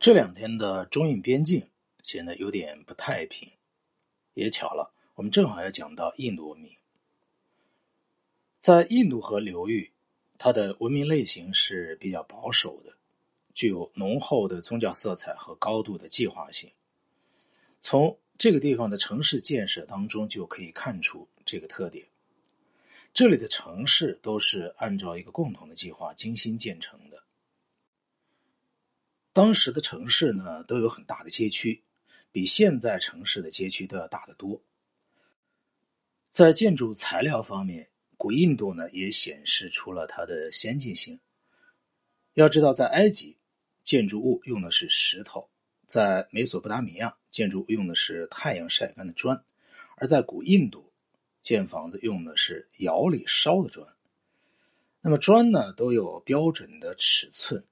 [0.00, 1.68] 这两天的中印边境
[2.04, 3.50] 显得有点不太平，
[4.34, 6.72] 也巧了，我们正好要讲到印度文明。
[8.60, 9.90] 在印度河流域，
[10.38, 12.96] 它的文明类型是比较保守的，
[13.54, 16.70] 具有浓厚的宗教色彩和高度的计划性。
[17.80, 22.06] 从这个地方的城市建设当中就可以看出这个特点。
[23.12, 27.00] 这里的城市都是按照一个共同的计划精心建成。
[29.38, 31.80] 当时的城市呢，都有很大的街区，
[32.32, 34.60] 比现在城市的街区都要大得多。
[36.28, 41.20] 在建筑材料方面，古印度呢也显示出了它的先进性。
[42.34, 43.36] 要知道，在埃及，
[43.84, 45.48] 建筑物用的是石头；
[45.86, 49.36] 在美索不达米亚，建筑用的是太阳晒干的砖；
[49.98, 50.92] 而在古印度，
[51.42, 53.86] 建房子用的是窑里烧的砖。
[55.00, 57.64] 那么砖呢，都有标准的尺寸。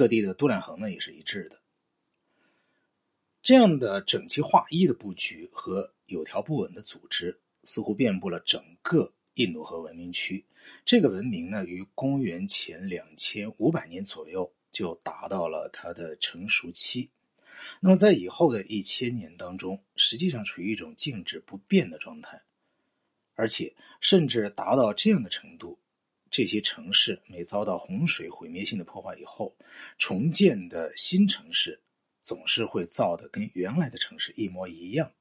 [0.00, 1.60] 各地的度量衡呢也是一致的，
[3.42, 10.42] 这样的整齐划一的布局和有条不紊的组织，似乎遍布了整个印度河文明区。
[10.86, 17.10] 这个文明呢，于公元前两千五百年左右就达到了它的成熟期。
[17.78, 22.40] 那么在以后的一千年当中，实际上处于一种静止不变的状态，
[23.34, 25.78] 而且甚至达到这样的程度。
[26.30, 29.56] 这些城市每遭到洪水毁灭性的破坏以后，
[29.98, 31.80] 重建的新城市
[32.22, 35.12] 总是会造的跟原来的城市一模一样。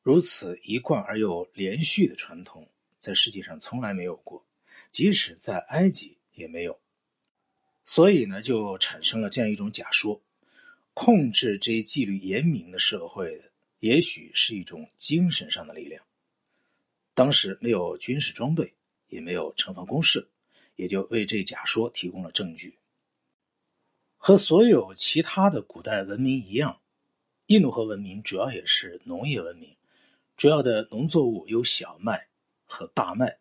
[0.00, 2.68] 如此一贯而又连续的传统，
[3.00, 4.46] 在世界上从来没有过，
[4.92, 6.78] 即使在埃及也没有。
[7.84, 10.22] 所以呢，就产生了这样一种假说：
[10.94, 13.50] 控制这一纪律严明的社会，
[13.80, 16.04] 也许是一种精神上的力量。
[17.12, 18.72] 当时没有军事装备。
[19.08, 20.28] 也没有城防工事，
[20.76, 22.78] 也就为这假说提供了证据。
[24.16, 26.80] 和所有其他的古代文明一样，
[27.46, 29.76] 印度河文明主要也是农业文明，
[30.36, 32.28] 主要的农作物有小麦
[32.66, 33.38] 和大麦。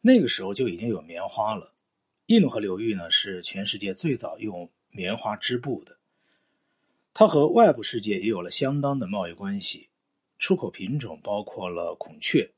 [0.00, 1.72] 那个时候就已经有棉花了。
[2.26, 5.96] 印度河流域呢是全世界最早用棉花织布的，
[7.14, 9.88] 它和外部世界也有了相当的贸易关系。
[10.38, 12.50] 出口品种包括了孔雀、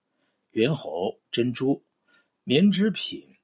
[0.53, 1.83] 猿猴、珍珠。
[2.47, 3.37] 棉织品、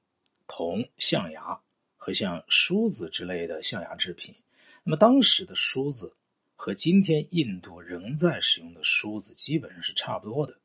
[0.45, 1.59] 铜、象牙
[1.97, 4.35] 和像梳子之类的象牙制品。
[4.83, 6.15] 那么当时的梳子
[6.55, 10.59] 和今天印度仍在使用的梳子基本上是差不多的。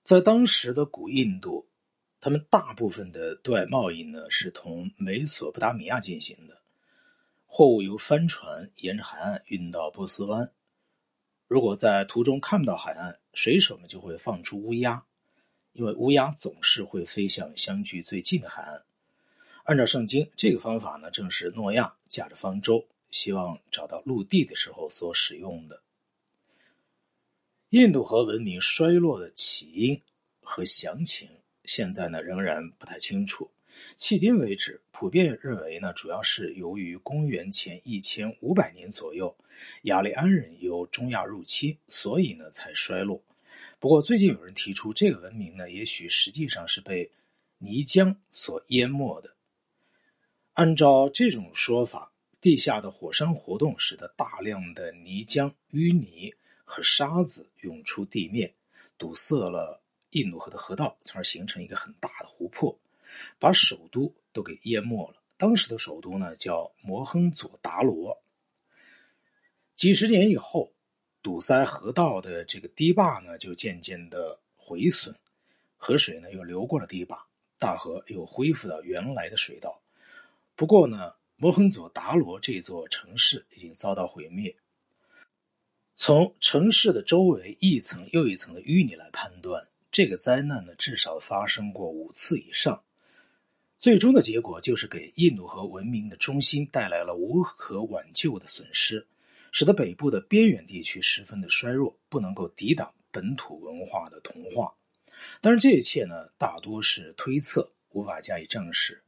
[0.00, 1.68] 在当时的古印度，
[2.20, 6.62] 他们大部分的对外贸易呢是同美索不达米亚进行的，
[7.44, 10.50] 货物由帆船沿着海岸运到波斯湾。
[11.48, 15.04] 如果在途中看不到海岸，水手们就会放出乌鸦。
[15.76, 18.82] 因为乌鸦总是会飞向相距最近的海岸。
[19.64, 25.82] 按照圣经，这个方法呢，正是诺亚驾着方舟，希望找到陆地的时候所使用的。
[27.70, 30.00] 印度河文明衰落的起因
[30.40, 31.28] 和详情，
[31.64, 33.50] 现在呢仍然不太清楚。
[33.98, 39.36] 迄今为止，普遍认为呢，主要是由于公元前一千五百年左右，
[39.82, 43.20] 雅利安人由中亚入侵，所以呢才衰落。
[43.78, 47.10] 不过，最近有人提出，这个文明呢，也许实际上是被
[47.58, 49.36] 泥浆所淹没的。
[50.54, 52.10] 按照这种说法，
[52.40, 58.50] 地下的火山活动使得大量的泥浆、淤泥和沙子涌出地面，
[58.96, 62.76] 堵塞了印度河的河道，从而形成一个很大的湖泊，
[63.38, 65.22] 把首都都给淹没了。
[65.36, 68.18] 当时的首都呢，叫摩亨佐达罗。
[69.74, 70.72] 几十年以后。
[71.26, 75.12] 堵塞河道的这个堤坝呢，就渐渐的毁损，
[75.76, 77.26] 河水呢又流过了堤坝，
[77.58, 79.82] 大河又恢复到原来的水道。
[80.54, 84.54] 不过呢，摩亨佐达罗这座城市已经遭到毁灭。
[85.96, 92.84] 从城市的周围一层又一层的淤泥来判断，这个灾难呢至少发生过五次以上。
[93.80, 99.08] 最终的结果就是给印度河文明的中心带来了无可挽救的损失。
[99.58, 104.76] 使得北部的边远地区十分的衰弱，不能够抵挡本土文化的同化。
[105.40, 109.02] 但是这一切呢，大多是推测，无法加以证实，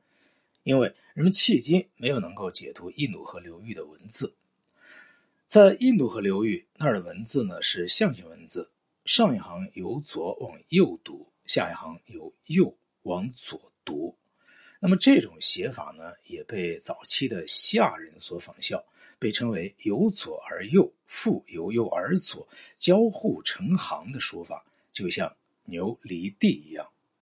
[0.63, 4.35] 因为人们迄今没有能够解读印度河流域的文字。
[5.47, 8.71] 在印度河流域那儿的文字呢，是象形文字，
[9.05, 14.17] 上一行由左往右读，下一行由右往左读。
[14.81, 18.83] 那么这种写法呢，也被早期的夏人所仿效。
[19.19, 22.49] 被称为由左而右，复由右而左，
[22.79, 26.89] 交互成行的说法，就像牛犁地一样。